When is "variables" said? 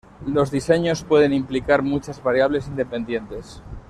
2.23-2.67